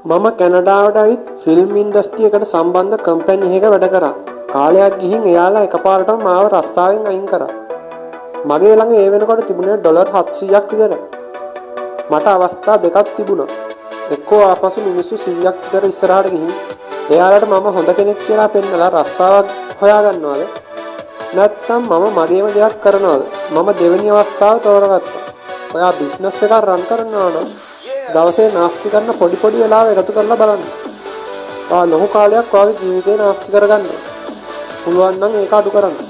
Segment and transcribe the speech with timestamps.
[0.00, 4.14] මම කැනඩාවට ඇවිත් film industry එකට සම්බන්ධ කම්පැනි එකක වැඩ කරා.
[4.52, 7.50] කාලයක් ගිහින් එයාලා එකපාරටම මාව රස්සාවෙන් අයින් කරා.
[8.48, 10.92] මගේ ළඟ ඒ වෙනකොට තිබුණේ ඩොලර් 700ක් විතර.
[12.10, 13.48] මට අවස්ථා දෙකක් තිබුණා.
[14.10, 16.52] එක්කෝ ආපසු මිනිස්සු 100ක් විතර ඉස්සරහට ගිහින්
[17.10, 19.48] එයාලට මම හොඳ කෙනෙක් කියලා පෙන්නලා රස්සාවක්
[19.80, 20.42] හොයාගන්නවද?
[21.36, 23.22] නැත්නම් මම මගේම දෙයක් කරනවද?
[23.54, 25.26] මම දෙවෙනි අවස්ථාව තෝරගත්තා.
[25.74, 27.69] ඔයා බිස්නස් එකක් රන් කරනවා නම්
[28.14, 30.62] දවසේ නාස්ති කරන පොඩි පොඩි වෙලාව එකතු කරලා බලන්න.
[31.70, 33.84] ඔයා ලොකු කාලයක් ඔයාගේ ජීවිතේ නාස්ති කරගන්න.
[34.84, 36.09] පුළුවන් නම් ඒක අඩු කරන්න.